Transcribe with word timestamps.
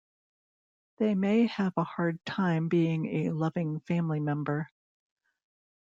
They 0.97 1.13
may 1.13 1.45
have 1.45 1.73
a 1.77 1.83
hard 1.83 2.25
time 2.25 2.69
being 2.69 3.05
a 3.05 3.29
loving 3.29 3.81
family 3.81 4.19
member. 4.19 4.71